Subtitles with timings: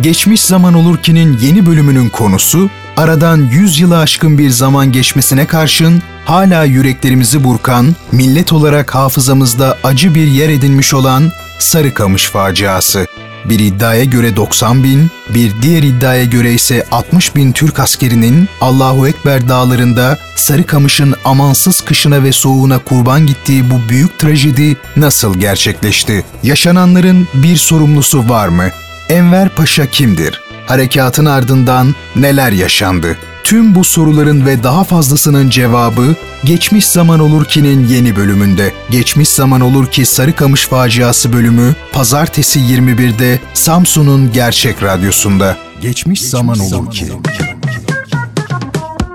[0.00, 6.02] Geçmiş Zaman Olur ki'nin yeni bölümünün konusu, aradan 100 yılı aşkın bir zaman geçmesine karşın
[6.24, 13.06] hala yüreklerimizi burkan, millet olarak hafızamızda acı bir yer edinmiş olan Sarıkamış faciası.
[13.44, 19.08] Bir iddiaya göre 90 bin, bir diğer iddiaya göre ise 60 bin Türk askerinin Allahu
[19.08, 26.24] Ekber dağlarında Sarıkamış'ın amansız kışına ve soğuğuna kurban gittiği bu büyük trajedi nasıl gerçekleşti?
[26.42, 28.70] Yaşananların bir sorumlusu var mı?
[29.08, 30.42] Enver Paşa kimdir?
[30.66, 33.18] Harekatın ardından neler yaşandı?
[33.44, 38.72] Tüm bu soruların ve daha fazlasının cevabı Geçmiş Zaman Olur Ki'nin yeni bölümünde.
[38.90, 45.56] Geçmiş Zaman Olur Ki Sarıkamış Faciası bölümü Pazartesi 21'de Samsun'un Gerçek Radyosu'nda.
[45.80, 47.06] Geçmiş, Geçmiş Zaman Olur Ki.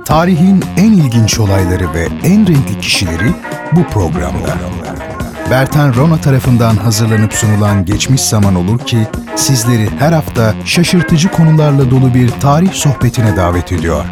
[0.05, 3.34] Tarihin en ilginç olayları ve en renkli kişileri
[3.71, 4.58] bu programda.
[5.49, 9.08] Bertan Rona tarafından hazırlanıp sunulan Geçmiş Zaman Olur ki
[9.39, 14.05] sizleri her hafta şaşırtıcı konularla dolu bir tarih sohbetine davet ediyor.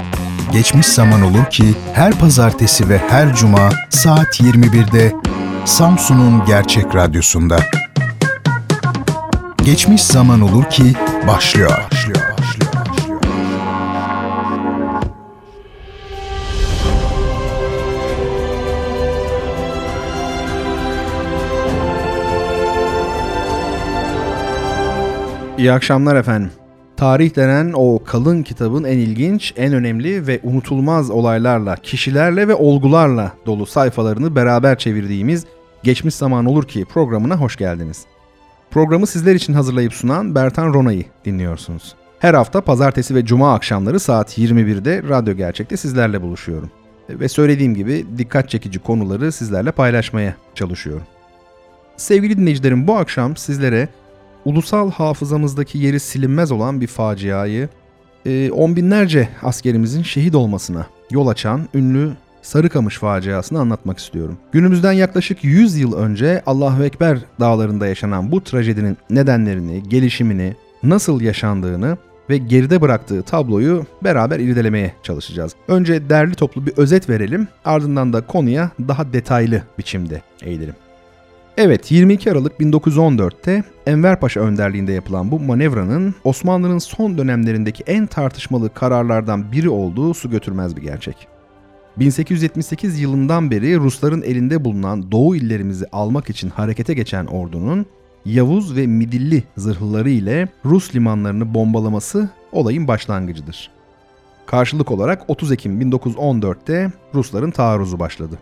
[0.51, 5.13] Geçmiş Zaman Olur ki her pazartesi ve her cuma saat 21'de
[5.65, 7.59] Samsun'un Gerçek Radyosu'nda.
[9.63, 10.93] Geçmiş Zaman Olur ki
[11.27, 11.71] başlıyor.
[11.91, 12.26] başlıyor.
[25.57, 26.51] İyi akşamlar efendim.
[26.97, 33.31] Tarih denen o kalın kitabın en ilginç, en önemli ve unutulmaz olaylarla, kişilerle ve olgularla
[33.45, 35.45] dolu sayfalarını beraber çevirdiğimiz
[35.83, 38.05] Geçmiş Zaman Olur Ki programına hoş geldiniz.
[38.71, 41.95] Programı sizler için hazırlayıp sunan Bertan Rona'yı dinliyorsunuz.
[42.19, 46.71] Her hafta pazartesi ve cuma akşamları saat 21'de Radyo Gerçek'te sizlerle buluşuyorum.
[47.09, 51.03] Ve söylediğim gibi dikkat çekici konuları sizlerle paylaşmaya çalışıyorum.
[51.97, 53.87] Sevgili dinleyicilerim bu akşam sizlere
[54.47, 57.69] ulusal hafızamızdaki yeri silinmez olan bir faciayı,
[58.25, 64.37] e, on binlerce askerimizin şehit olmasına yol açan ünlü Sarıkamış faciasını anlatmak istiyorum.
[64.51, 71.97] Günümüzden yaklaşık 100 yıl önce Allahu Ekber dağlarında yaşanan bu trajedinin nedenlerini, gelişimini, nasıl yaşandığını
[72.29, 75.55] ve geride bıraktığı tabloyu beraber irdelemeye çalışacağız.
[75.67, 80.75] Önce derli toplu bir özet verelim, ardından da konuya daha detaylı biçimde eğilelim.
[81.57, 88.73] Evet 22 Aralık 1914'te Enver Paşa önderliğinde yapılan bu manevranın Osmanlı'nın son dönemlerindeki en tartışmalı
[88.73, 91.27] kararlardan biri olduğu su götürmez bir gerçek.
[91.97, 97.85] 1878 yılından beri Rusların elinde bulunan Doğu illerimizi almak için harekete geçen ordunun
[98.25, 103.69] Yavuz ve Midilli zırhlıları ile Rus limanlarını bombalaması olayın başlangıcıdır.
[104.45, 108.39] Karşılık olarak 30 Ekim 1914'te Rusların taarruzu başladı.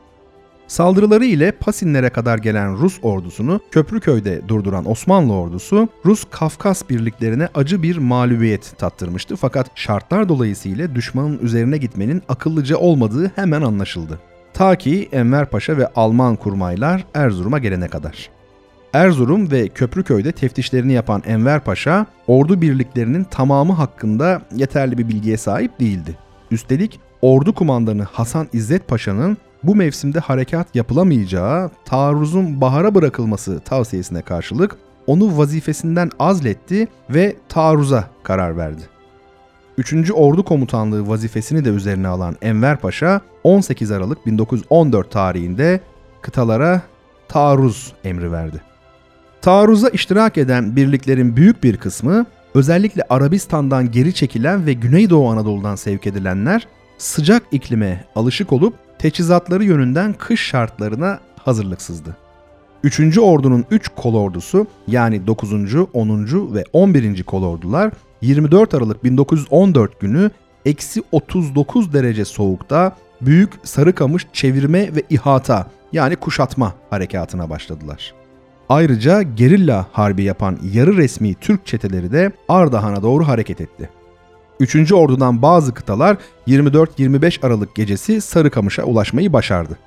[0.67, 7.83] Saldırıları ile Pasinlere kadar gelen Rus ordusunu Köprüköy'de durduran Osmanlı ordusu Rus Kafkas birliklerine acı
[7.83, 14.19] bir mağlubiyet tattırmıştı fakat şartlar dolayısıyla düşmanın üzerine gitmenin akıllıca olmadığı hemen anlaşıldı.
[14.53, 18.29] Ta ki Enver Paşa ve Alman kurmaylar Erzurum'a gelene kadar.
[18.93, 25.79] Erzurum ve Köprüköy'de teftişlerini yapan Enver Paşa, ordu birliklerinin tamamı hakkında yeterli bir bilgiye sahip
[25.79, 26.17] değildi.
[26.51, 29.37] Üstelik ordu kumandanı Hasan İzzet Paşa'nın
[29.67, 34.77] bu mevsimde harekat yapılamayacağı, taarruzun bahara bırakılması tavsiyesine karşılık
[35.07, 38.81] onu vazifesinden azletti ve taarruza karar verdi.
[39.77, 40.11] 3.
[40.13, 45.79] Ordu Komutanlığı vazifesini de üzerine alan Enver Paşa 18 Aralık 1914 tarihinde
[46.21, 46.81] kıtalara
[47.27, 48.61] taarruz emri verdi.
[49.41, 56.07] Taarruza iştirak eden birliklerin büyük bir kısmı özellikle Arabistan'dan geri çekilen ve Güneydoğu Anadolu'dan sevk
[56.07, 56.67] edilenler
[56.97, 62.17] sıcak iklime alışık olup teçhizatları yönünden kış şartlarına hazırlıksızdı.
[62.83, 63.17] 3.
[63.17, 65.53] ordunun 3 kolordusu yani 9.
[65.93, 66.53] 10.
[66.53, 67.23] ve 11.
[67.23, 70.31] kolordular 24 Aralık 1914 günü
[70.65, 78.13] eksi 39 derece soğukta Büyük Sarıkamış çevirme ve ihata yani kuşatma harekatına başladılar.
[78.69, 83.89] Ayrıca gerilla harbi yapan yarı resmi Türk çeteleri de Ardahan'a doğru hareket etti.
[84.59, 84.91] 3.
[84.91, 86.17] Ordu'dan bazı kıtalar
[86.47, 89.77] 24-25 Aralık gecesi Sarıkamış'a ulaşmayı başardı.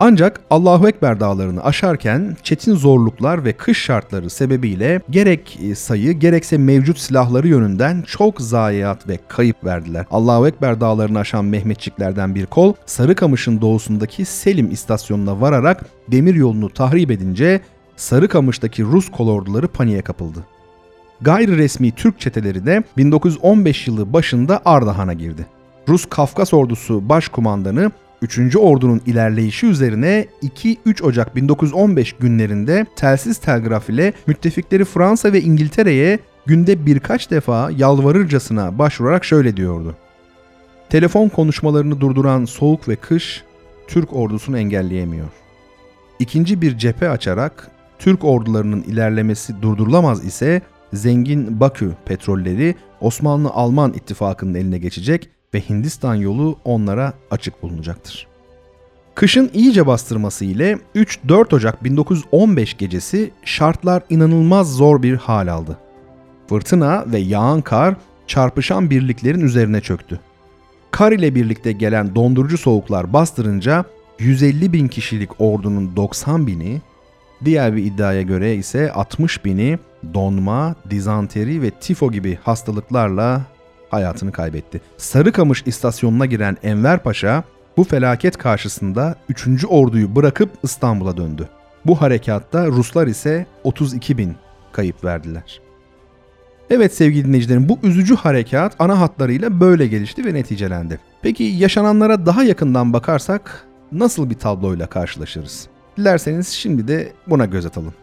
[0.00, 6.98] Ancak Allahu Ekber dağlarını aşarken çetin zorluklar ve kış şartları sebebiyle gerek sayı gerekse mevcut
[6.98, 10.06] silahları yönünden çok zayiat ve kayıp verdiler.
[10.10, 17.10] Allahu Ekber dağlarını aşan Mehmetçiklerden bir kol Sarıkamış'ın doğusundaki Selim istasyonuna vararak demir yolunu tahrip
[17.10, 17.60] edince
[17.96, 20.57] Sarıkamış'taki Rus kolorduları paniğe kapıldı
[21.20, 25.46] gayri resmi Türk çeteleri de 1915 yılı başında Ardahan'a girdi.
[25.88, 27.92] Rus Kafkas ordusu başkumandanı
[28.22, 28.56] 3.
[28.56, 36.86] ordunun ilerleyişi üzerine 2-3 Ocak 1915 günlerinde telsiz telgraf ile müttefikleri Fransa ve İngiltere'ye günde
[36.86, 39.96] birkaç defa yalvarırcasına başvurarak şöyle diyordu.
[40.90, 43.44] Telefon konuşmalarını durduran soğuk ve kış
[43.88, 45.28] Türk ordusunu engelleyemiyor.
[46.18, 50.62] İkinci bir cephe açarak Türk ordularının ilerlemesi durdurulamaz ise
[50.92, 58.26] zengin Bakü petrolleri Osmanlı-Alman ittifakının eline geçecek ve Hindistan yolu onlara açık bulunacaktır.
[59.14, 65.78] Kışın iyice bastırması ile 3-4 Ocak 1915 gecesi şartlar inanılmaz zor bir hal aldı.
[66.48, 67.94] Fırtına ve yağan kar
[68.26, 70.20] çarpışan birliklerin üzerine çöktü.
[70.90, 73.84] Kar ile birlikte gelen dondurucu soğuklar bastırınca
[74.18, 76.80] 150 bin kişilik ordunun 90 bini,
[77.44, 79.78] diğer bir iddiaya göre ise 60 bini
[80.14, 83.42] donma, dizanteri ve tifo gibi hastalıklarla
[83.90, 84.80] hayatını kaybetti.
[84.96, 87.44] Sarıkamış istasyonuna giren Enver Paşa
[87.76, 89.64] bu felaket karşısında 3.
[89.68, 91.48] orduyu bırakıp İstanbul'a döndü.
[91.86, 94.36] Bu harekatta Ruslar ise 32 bin
[94.72, 95.60] kayıp verdiler.
[96.70, 100.98] Evet sevgili dinleyicilerim bu üzücü harekat ana hatlarıyla böyle gelişti ve neticelendi.
[101.22, 105.68] Peki yaşananlara daha yakından bakarsak nasıl bir tabloyla karşılaşırız?
[105.96, 107.94] Dilerseniz şimdi de buna göz atalım.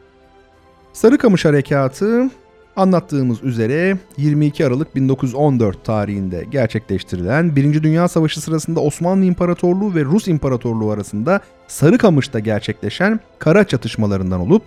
[0.95, 2.29] Sarıkamış Harekatı
[2.75, 7.83] anlattığımız üzere 22 Aralık 1914 tarihinde gerçekleştirilen 1.
[7.83, 14.63] Dünya Savaşı sırasında Osmanlı İmparatorluğu ve Rus İmparatorluğu arasında Sarıkamış'ta gerçekleşen kara çatışmalarından olup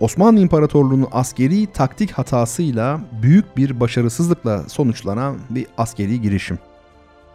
[0.00, 6.58] Osmanlı İmparatorluğu'nun askeri taktik hatasıyla büyük bir başarısızlıkla sonuçlanan bir askeri girişim.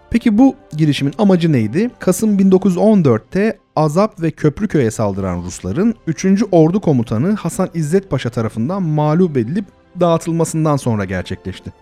[0.09, 1.91] Peki bu girişimin amacı neydi?
[1.99, 6.25] Kasım 1914'te Azap ve Köprüköy'e saldıran Rusların 3.
[6.51, 9.65] Ordu Komutanı Hasan İzzet Paşa tarafından mağlup edilip
[9.99, 11.73] dağıtılmasından sonra gerçekleşti.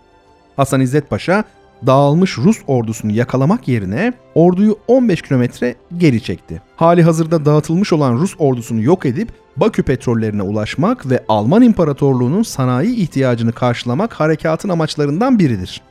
[0.56, 1.44] Hasan İzzet Paşa
[1.86, 6.62] dağılmış Rus ordusunu yakalamak yerine orduyu 15 kilometre geri çekti.
[6.76, 12.96] Hali hazırda dağıtılmış olan Rus ordusunu yok edip Bakü petrollerine ulaşmak ve Alman İmparatorluğu'nun sanayi
[12.96, 15.82] ihtiyacını karşılamak harekatın amaçlarından biridir.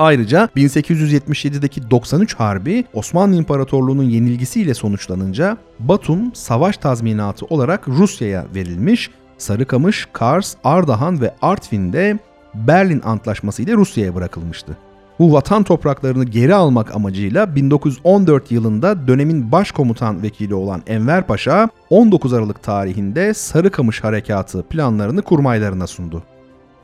[0.00, 10.08] Ayrıca 1877'deki 93 Harbi Osmanlı İmparatorluğu'nun yenilgisiyle sonuçlanınca Batum savaş tazminatı olarak Rusya'ya verilmiş, Sarıkamış,
[10.12, 12.18] Kars, Ardahan ve Artvin'de
[12.54, 14.76] Berlin Antlaşması ile Rusya'ya bırakılmıştı.
[15.18, 22.32] Bu vatan topraklarını geri almak amacıyla 1914 yılında dönemin başkomutan vekili olan Enver Paşa 19
[22.32, 26.22] Aralık tarihinde Sarıkamış Harekatı planlarını kurmaylarına sundu.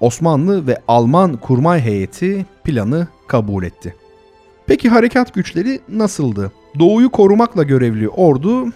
[0.00, 3.94] Osmanlı ve Alman kurmay heyeti planı kabul etti.
[4.66, 6.52] Peki harekat güçleri nasıldı?
[6.78, 8.72] Doğuyu korumakla görevli ordu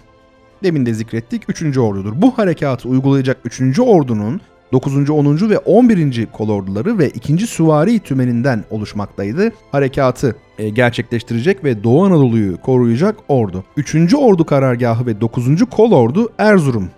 [0.63, 1.79] demin de zikrettik 3.
[1.79, 2.13] ordudur.
[2.17, 3.81] Bu harekatı uygulayacak 3.
[3.81, 4.41] ordunun
[4.73, 5.11] 9.
[5.11, 5.51] 10.
[5.51, 6.27] ve 11.
[6.27, 7.47] kolorduları ve 2.
[7.47, 9.53] süvari tümeninden oluşmaktaydı.
[9.73, 13.65] Harekatı e, gerçekleştirecek ve Doğu Anadolu'yu koruyacak ordu.
[13.77, 14.15] 3.
[14.15, 15.65] ordu karargahı ve 9.
[15.71, 16.91] kolordu Erzurum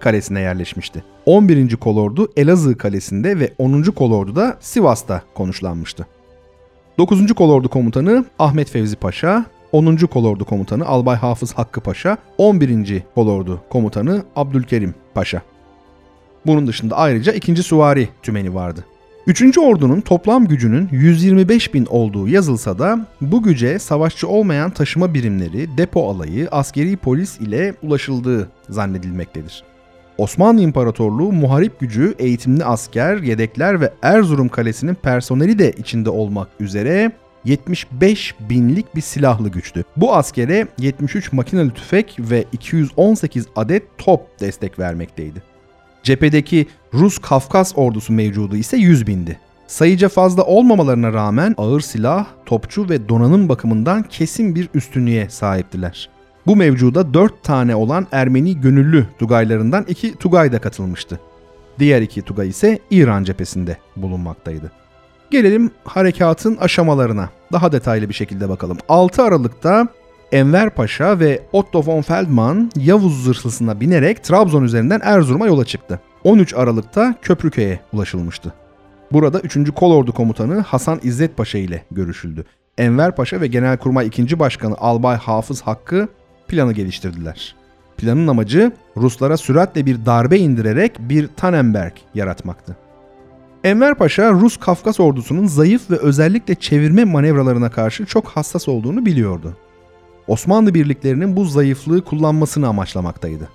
[0.00, 1.04] kalesine yerleşmişti.
[1.30, 1.76] 11.
[1.76, 3.82] kolordu Elazığ kalesinde ve 10.
[3.82, 6.06] kolordu da Sivas'ta konuşlanmıştı.
[6.98, 7.32] 9.
[7.34, 9.96] kolordu komutanı Ahmet Fevzi Paşa, 10.
[9.96, 13.02] kolordu komutanı Albay Hafız Hakkı Paşa, 11.
[13.14, 15.42] kolordu komutanı Abdülkerim Paşa.
[16.46, 17.62] Bunun dışında ayrıca 2.
[17.62, 18.84] Süvari tümeni vardı.
[19.26, 19.58] 3.
[19.58, 26.10] ordunun toplam gücünün 125 bin olduğu yazılsa da bu güce savaşçı olmayan taşıma birimleri, depo
[26.10, 29.69] alayı, askeri polis ile ulaşıldığı zannedilmektedir.
[30.20, 37.12] Osmanlı İmparatorluğu muharip gücü, eğitimli asker, yedekler ve Erzurum Kalesi'nin personeli de içinde olmak üzere
[37.44, 39.84] 75 binlik bir silahlı güçtü.
[39.96, 45.42] Bu askere 73 makinalı tüfek ve 218 adet top destek vermekteydi.
[46.02, 49.38] Cephedeki Rus Kafkas ordusu mevcudu ise 100 bindi.
[49.66, 56.19] Sayıca fazla olmamalarına rağmen ağır silah, topçu ve donanım bakımından kesin bir üstünlüğe sahiptiler.
[56.50, 61.20] Bu mevcuda 4 tane olan Ermeni gönüllü Tugaylarından 2 Tugay da katılmıştı.
[61.78, 64.70] Diğer iki Tugay ise İran cephesinde bulunmaktaydı.
[65.30, 67.30] Gelelim harekatın aşamalarına.
[67.52, 68.78] Daha detaylı bir şekilde bakalım.
[68.88, 69.88] 6 Aralık'ta
[70.32, 76.00] Enver Paşa ve Otto von Feldman Yavuz zırhlısına binerek Trabzon üzerinden Erzurum'a yola çıktı.
[76.24, 78.52] 13 Aralık'ta Köprüköy'e ulaşılmıştı.
[79.12, 79.70] Burada 3.
[79.70, 82.44] Kolordu Komutanı Hasan İzzet Paşa ile görüşüldü.
[82.78, 84.38] Enver Paşa ve Genelkurmay 2.
[84.38, 86.08] Başkanı Albay Hafız Hakkı
[86.50, 87.54] planı geliştirdiler.
[87.96, 92.76] Planın amacı Ruslara süratle bir darbe indirerek bir Tannenberg yaratmaktı.
[93.64, 99.56] Enver Paşa Rus Kafkas ordusunun zayıf ve özellikle çevirme manevralarına karşı çok hassas olduğunu biliyordu.
[100.26, 103.48] Osmanlı birliklerinin bu zayıflığı kullanmasını amaçlamaktaydı.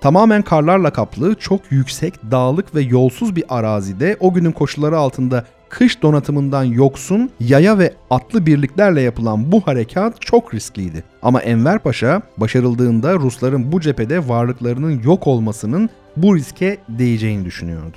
[0.00, 6.02] Tamamen karlarla kaplı, çok yüksek, dağlık ve yolsuz bir arazide o günün koşulları altında kış
[6.02, 11.04] donatımından yoksun yaya ve atlı birliklerle yapılan bu harekat çok riskliydi.
[11.22, 17.96] Ama Enver Paşa başarıldığında Rusların bu cephede varlıklarının yok olmasının bu riske değeceğini düşünüyordu.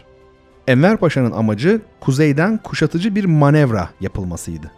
[0.68, 4.72] Enver Paşa'nın amacı kuzeyden kuşatıcı bir manevra yapılmasıydı.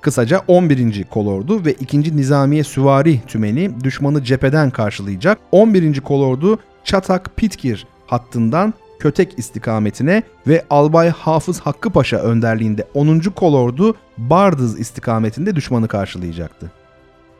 [0.00, 1.04] Kısaca 11.
[1.04, 2.16] Kolordu ve 2.
[2.16, 5.38] Nizamiye Süvari Tümeni düşmanı cepheden karşılayacak.
[5.52, 6.00] 11.
[6.00, 13.20] Kolordu Çatak-Pitkir hattından Kötek istikametine ve Albay Hafız Hakkı Paşa önderliğinde 10.
[13.20, 16.72] Kolordu Bardız istikametinde düşmanı karşılayacaktı.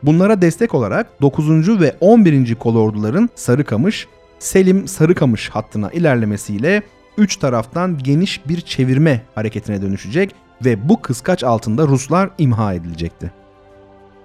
[0.03, 1.81] Bunlara destek olarak 9.
[1.81, 2.55] ve 11.
[2.55, 4.07] kolorduların Sarıkamış,
[4.39, 6.83] Selim Sarıkamış hattına ilerlemesiyle
[7.19, 13.33] üç taraftan geniş bir çevirme hareketine dönüşecek ve bu kıskaç altında Ruslar imha edilecekti.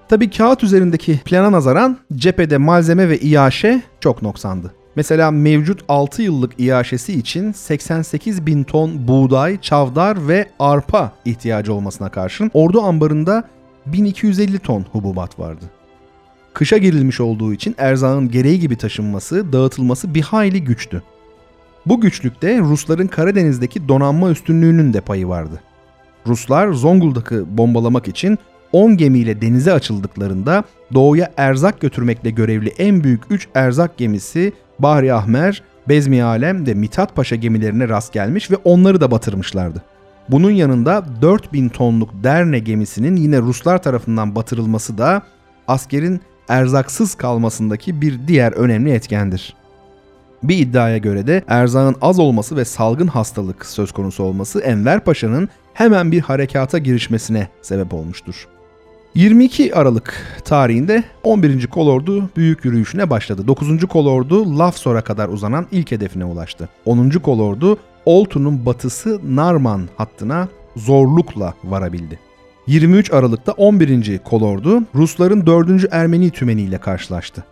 [0.09, 4.73] Tabi kağıt üzerindeki plana nazaran cephede malzeme ve iaşe çok noksandı.
[4.95, 12.09] Mesela mevcut 6 yıllık iaşesi için 88 bin ton buğday, çavdar ve arpa ihtiyacı olmasına
[12.09, 13.43] karşın ordu ambarında
[13.85, 15.65] 1250 ton hububat vardı.
[16.53, 21.03] Kışa girilmiş olduğu için erzağın gereği gibi taşınması, dağıtılması bir hayli güçtü.
[21.85, 25.61] Bu güçlükte Rusların Karadeniz'deki donanma üstünlüğünün de payı vardı.
[26.27, 28.37] Ruslar Zonguldak'ı bombalamak için
[28.71, 30.63] 10 gemiyle denize açıldıklarında
[30.93, 37.15] doğuya erzak götürmekle görevli en büyük 3 erzak gemisi Bahri Ahmer, Bezmi Alem ve Mithat
[37.15, 39.81] Paşa gemilerine rast gelmiş ve onları da batırmışlardı.
[40.29, 45.21] Bunun yanında 4000 tonluk Derne gemisinin yine Ruslar tarafından batırılması da
[45.67, 49.55] askerin erzaksız kalmasındaki bir diğer önemli etkendir.
[50.43, 55.49] Bir iddiaya göre de erzağın az olması ve salgın hastalık söz konusu olması Enver Paşa'nın
[55.75, 58.47] hemen bir harekata girişmesine sebep olmuştur.
[59.15, 61.67] 22 Aralık tarihinde 11.
[61.67, 63.47] Kolordu büyük yürüyüşüne başladı.
[63.47, 63.85] 9.
[63.85, 66.69] Kolordu Lafsor'a kadar uzanan ilk hedefine ulaştı.
[66.85, 67.09] 10.
[67.09, 72.19] Kolordu Oltu'nun batısı Narman hattına zorlukla varabildi.
[72.67, 74.19] 23 Aralık'ta 11.
[74.19, 75.85] Kolordu Rusların 4.
[75.91, 77.43] Ermeni tümeniyle karşılaştı.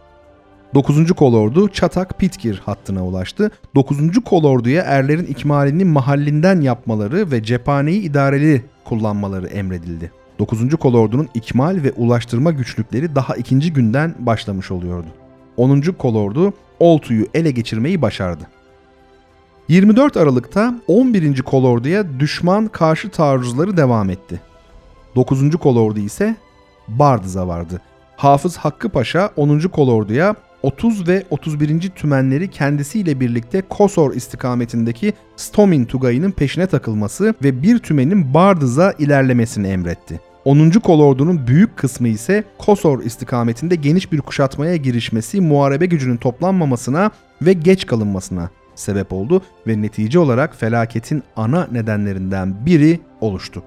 [0.73, 1.11] 9.
[1.11, 3.51] kolordu Çatak-Pitkir hattına ulaştı.
[3.75, 3.97] 9.
[4.25, 10.11] kolorduya erlerin ikmalini mahallinden yapmaları ve cephaneyi idareli kullanmaları emredildi.
[10.39, 10.75] 9.
[10.75, 15.07] kolordunun ikmal ve ulaştırma güçlükleri daha ikinci günden başlamış oluyordu.
[15.57, 15.81] 10.
[15.81, 18.43] kolordu Oltu'yu ele geçirmeyi başardı.
[19.67, 21.41] 24 Aralık'ta 11.
[21.41, 24.41] kolorduya düşman karşı taarruzları devam etti.
[25.15, 25.55] 9.
[25.55, 26.35] kolordu ise
[26.87, 27.81] Bardız'a vardı.
[28.17, 29.59] Hafız Hakkı Paşa 10.
[29.59, 31.89] kolorduya 30 ve 31.
[31.89, 40.21] tümenleri kendisiyle birlikte Kosor istikametindeki Stomin Tugayı'nın peşine takılması ve bir tümenin Bardız'a ilerlemesini emretti.
[40.45, 40.69] 10.
[40.69, 47.85] kolordunun büyük kısmı ise Kosor istikametinde geniş bir kuşatmaya girişmesi muharebe gücünün toplanmamasına ve geç
[47.85, 53.63] kalınmasına sebep oldu ve netice olarak felaketin ana nedenlerinden biri oluştu.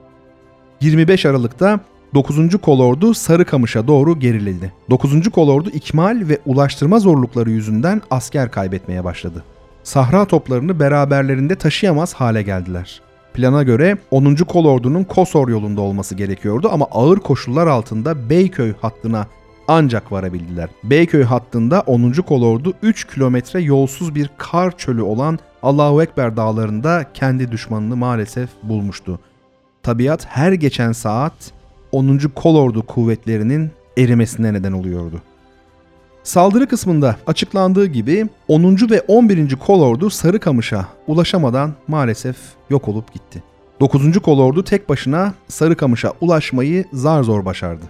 [0.80, 1.80] 25 Aralık'ta
[2.16, 2.60] 9.
[2.62, 4.72] kolordu Sarıkamış'a doğru geriledi.
[4.90, 5.30] 9.
[5.30, 9.44] kolordu ikmal ve ulaştırma zorlukları yüzünden asker kaybetmeye başladı.
[9.82, 13.00] Sahra toplarını beraberlerinde taşıyamaz hale geldiler.
[13.34, 14.34] Plana göre 10.
[14.34, 19.26] kolordunun Kosor yolunda olması gerekiyordu ama ağır koşullar altında Beyköy hattına
[19.68, 20.68] ancak varabildiler.
[20.84, 22.12] Beyköy hattında 10.
[22.12, 29.18] kolordu 3 kilometre yolsuz bir kar çölü olan Allahu Ekber dağlarında kendi düşmanını maalesef bulmuştu.
[29.82, 31.55] Tabiat her geçen saat
[31.96, 32.18] 10.
[32.34, 35.22] Kolordu kuvvetlerinin erimesine neden oluyordu.
[36.22, 38.90] Saldırı kısmında açıklandığı gibi 10.
[38.90, 39.56] ve 11.
[39.56, 42.36] Kolordu Sarıkamış'a ulaşamadan maalesef
[42.70, 43.42] yok olup gitti.
[43.80, 44.18] 9.
[44.18, 47.84] Kolordu tek başına Sarıkamış'a ulaşmayı zar zor başardı.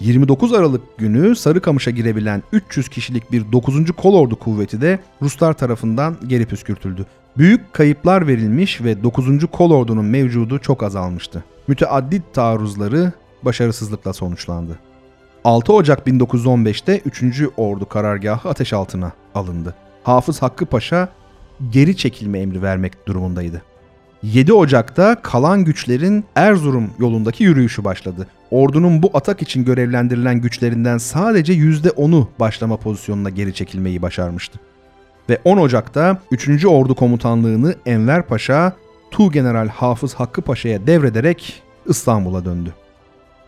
[0.00, 3.92] 29 Aralık günü Sarıkamış'a girebilen 300 kişilik bir 9.
[3.92, 7.06] Kolordu kuvveti de Ruslar tarafından geri püskürtüldü.
[7.38, 9.46] Büyük kayıplar verilmiş ve 9.
[9.52, 11.44] Kolordu'nun mevcudu çok azalmıştı.
[11.68, 13.12] Müteaddit taarruzları
[13.44, 14.78] başarısızlıkla sonuçlandı.
[15.44, 17.42] 6 Ocak 1915'te 3.
[17.56, 19.74] Ordu karargahı ateş altına alındı.
[20.02, 21.08] Hafız Hakkı Paşa
[21.70, 23.62] geri çekilme emri vermek durumundaydı.
[24.22, 28.26] 7 Ocak'ta kalan güçlerin Erzurum yolundaki yürüyüşü başladı.
[28.50, 34.60] Ordunun bu atak için görevlendirilen güçlerinden sadece %10'u başlama pozisyonuna geri çekilmeyi başarmıştı.
[35.28, 36.64] Ve 10 Ocak'ta 3.
[36.64, 38.72] Ordu Komutanlığını Enver Paşa,
[39.10, 42.74] Tuğgeneral Hafız Hakkı Paşa'ya devrederek İstanbul'a döndü.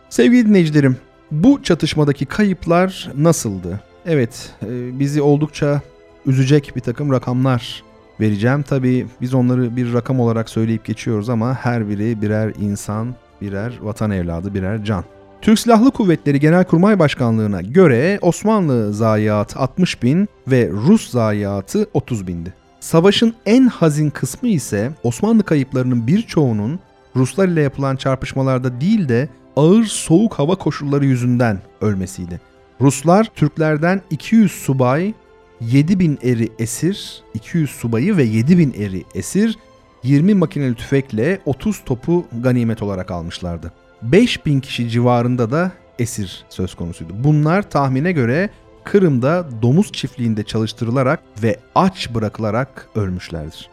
[0.09, 0.97] Sevgili dinleyicilerim,
[1.31, 3.79] bu çatışmadaki kayıplar nasıldı?
[4.05, 5.81] Evet, e, bizi oldukça
[6.25, 7.83] üzecek bir takım rakamlar
[8.19, 8.63] vereceğim.
[8.63, 14.11] Tabii biz onları bir rakam olarak söyleyip geçiyoruz ama her biri birer insan, birer vatan
[14.11, 15.03] evladı, birer can.
[15.41, 22.53] Türk Silahlı Kuvvetleri Genelkurmay Başkanlığı'na göre Osmanlı zayiatı 60 bin ve Rus zayiatı 30 bindi.
[22.79, 26.79] Savaşın en hazin kısmı ise Osmanlı kayıplarının birçoğunun
[27.15, 32.41] Ruslar ile yapılan çarpışmalarda değil de ağır soğuk hava koşulları yüzünden ölmesiydi.
[32.81, 35.13] Ruslar Türklerden 200 subay,
[35.61, 39.57] 7000 eri esir, 200 subayı ve 7000 eri esir,
[40.03, 43.71] 20 makineli tüfekle 30 topu ganimet olarak almışlardı.
[44.01, 47.13] 5000 kişi civarında da esir söz konusuydu.
[47.23, 48.49] Bunlar tahmine göre
[48.83, 53.69] Kırım'da domuz çiftliğinde çalıştırılarak ve aç bırakılarak ölmüşlerdir.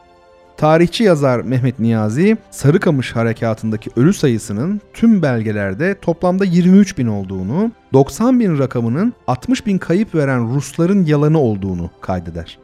[0.57, 8.41] Tarihçi yazar Mehmet Niyazi, Sarıkamış harekatındaki ölü sayısının tüm belgelerde toplamda 23 bin olduğunu, 90
[8.41, 12.59] bin rakamının 60 bin kayıp veren Rusların yalanı olduğunu kaydeder.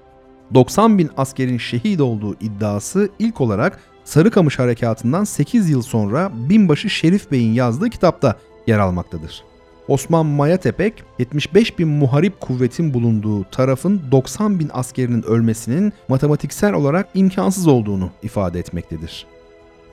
[0.54, 7.30] 90 bin askerin şehit olduğu iddiası ilk olarak Sarıkamış harekatından 8 yıl sonra binbaşı Şerif
[7.30, 9.49] Bey'in yazdığı kitapta yer almaktadır.
[9.90, 17.66] Osman Mayatepek 75 bin muharip kuvvetin bulunduğu tarafın 90 bin askerinin ölmesinin matematiksel olarak imkansız
[17.66, 19.26] olduğunu ifade etmektedir.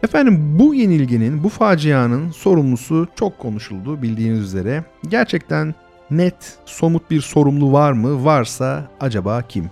[0.04, 4.84] Efendim bu yenilginin, bu facianın sorumlusu çok konuşuldu bildiğiniz üzere.
[5.08, 5.75] Gerçekten
[6.12, 8.25] net, somut bir sorumlu var mı?
[8.25, 9.72] Varsa acaba kim?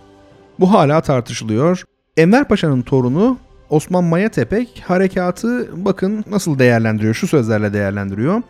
[0.59, 1.83] Bu hala tartışılıyor.
[2.17, 3.37] Enver Paşa'nın torunu
[3.69, 8.41] Osman Mayatepek harekatı bakın nasıl değerlendiriyor, şu sözlerle değerlendiriyor.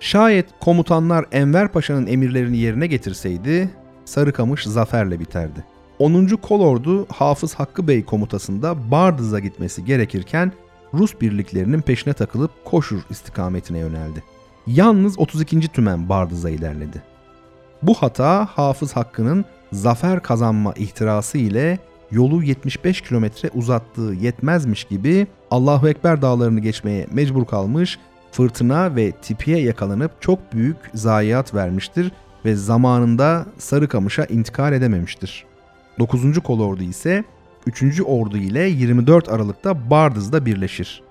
[0.00, 3.70] Şayet komutanlar Enver Paşa'nın emirlerini yerine getirseydi
[4.04, 5.64] Sarıkamış zaferle biterdi.
[5.98, 6.26] 10.
[6.26, 10.52] Kolordu Hafız Hakkı Bey komutasında Bardız'a gitmesi gerekirken
[10.94, 14.22] Rus birliklerinin peşine takılıp Koşur istikametine yöneldi.
[14.66, 15.68] Yalnız 32.
[15.68, 17.02] Tümen Bardız'a ilerledi.
[17.82, 21.78] Bu hata Hafız Hakkı'nın zafer kazanma ihtirası ile
[22.10, 27.98] yolu 75 kilometre uzattığı yetmezmiş gibi Allahu Ekber dağlarını geçmeye mecbur kalmış
[28.38, 32.12] fırtına ve tipiye yakalanıp çok büyük zayiat vermiştir
[32.44, 35.44] ve zamanında Sarıkamış'a intikal edememiştir.
[35.98, 36.38] 9.
[36.38, 37.24] kolordu ise
[37.66, 38.00] 3.
[38.06, 41.02] ordu ile 24 Aralık'ta Bardız'da birleşir.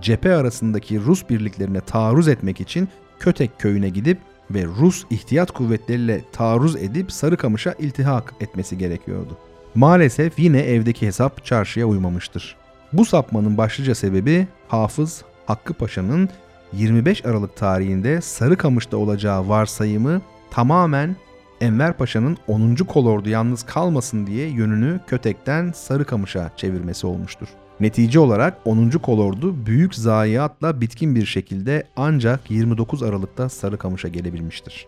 [0.00, 2.88] Cephe arasındaki Rus birliklerine taarruz etmek için
[3.18, 4.18] Kötek köyüne gidip
[4.50, 9.38] ve Rus ihtiyat kuvvetleriyle taarruz edip Sarıkamış'a iltihak etmesi gerekiyordu.
[9.74, 12.56] Maalesef yine evdeki hesap çarşıya uymamıştır.
[12.92, 16.28] Bu sapmanın başlıca sebebi Hafız Hakkı Paşa'nın
[16.72, 21.16] 25 Aralık tarihinde Sarıkamış'ta olacağı varsayımı tamamen
[21.60, 22.74] Enver Paşa'nın 10.
[22.74, 27.48] kolordu yalnız kalmasın diye yönünü Kötek'ten Sarıkamış'a çevirmesi olmuştur.
[27.80, 28.90] Netice olarak 10.
[28.90, 34.86] kolordu büyük zayiatla bitkin bir şekilde ancak 29 Aralık'ta Sarıkamış'a gelebilmiştir.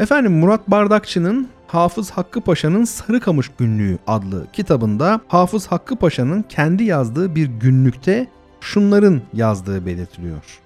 [0.00, 7.34] Efendim Murat Bardakçı'nın Hafız Hakkı Paşa'nın Sarıkamış Günlüğü adlı kitabında Hafız Hakkı Paşa'nın kendi yazdığı
[7.34, 8.26] bir günlükte
[8.60, 10.60] şunların yazdığı belirtiliyor.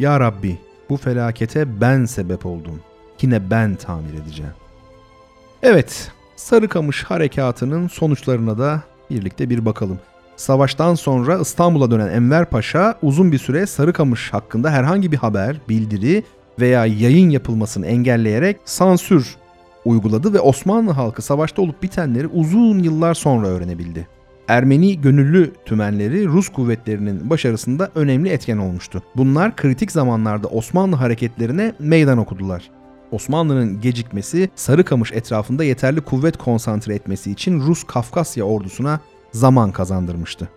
[0.00, 0.58] Ya Rabbi
[0.90, 2.80] bu felakete ben sebep oldum.
[3.22, 4.52] Yine ben tamir edeceğim.
[5.62, 9.98] Evet, Sarıkamış harekatının sonuçlarına da birlikte bir bakalım.
[10.36, 16.24] Savaştan sonra İstanbul'a dönen Enver Paşa uzun bir süre Sarıkamış hakkında herhangi bir haber, bildiri
[16.60, 19.36] veya yayın yapılmasını engelleyerek sansür
[19.84, 24.08] uyguladı ve Osmanlı halkı savaşta olup bitenleri uzun yıllar sonra öğrenebildi.
[24.50, 29.02] Ermeni gönüllü tümenleri Rus kuvvetlerinin başarısında önemli etken olmuştu.
[29.16, 32.70] Bunlar kritik zamanlarda Osmanlı hareketlerine meydan okudular.
[33.10, 39.00] Osmanlı'nın gecikmesi Sarıkamış etrafında yeterli kuvvet konsantre etmesi için Rus Kafkasya ordusuna
[39.32, 40.48] zaman kazandırmıştı.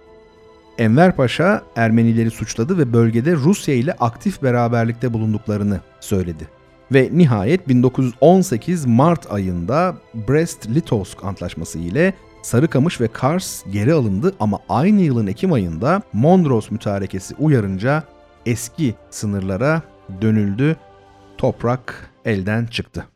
[0.78, 6.48] Enver Paşa Ermenileri suçladı ve bölgede Rusya ile aktif beraberlikte bulunduklarını söyledi.
[6.92, 15.02] Ve nihayet 1918 Mart ayında Brest-Litovsk antlaşması ile Sarıkamış ve Kars geri alındı ama aynı
[15.02, 18.04] yılın Ekim ayında Mondros mütarekesi uyarınca
[18.46, 19.82] eski sınırlara
[20.22, 20.76] dönüldü.
[21.38, 23.13] Toprak elden çıktı.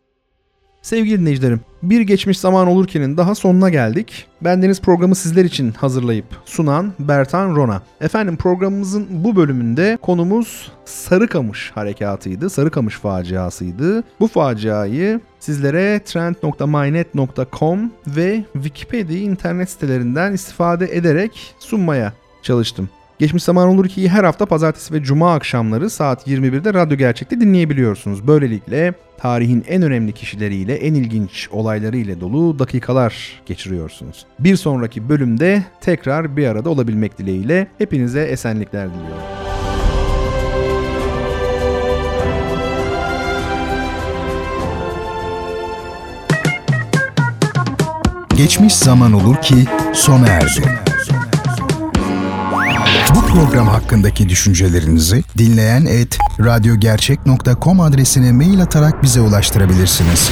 [0.87, 4.27] Sevgili dinleyicilerim, bir geçmiş zaman olurkenin daha sonuna geldik.
[4.41, 7.81] Bendeniz programı sizler için hazırlayıp sunan Bertan Rona.
[8.01, 14.03] Efendim programımızın bu bölümünde konumuz Sarıkamış harekatıydı, Sarıkamış faciasıydı.
[14.19, 22.89] Bu faciayı sizlere trend.mynet.com ve Wikipedia internet sitelerinden istifade ederek sunmaya çalıştım.
[23.19, 28.27] Geçmiş zaman olur ki her hafta pazartesi ve cuma akşamları saat 21'de Radyo Gerçek'te dinleyebiliyorsunuz.
[28.27, 34.25] Böylelikle tarihin en önemli kişileriyle, en ilginç olaylarıyla dolu dakikalar geçiriyorsunuz.
[34.39, 39.23] Bir sonraki bölümde tekrar bir arada olabilmek dileğiyle hepinize esenlikler diliyorum.
[48.37, 50.61] Geçmiş zaman olur ki sona erdi.
[53.15, 60.29] Bu program hakkındaki düşüncelerinizi dinleyen et radyogercek.com adresine mail atarak bize ulaştırabilirsiniz.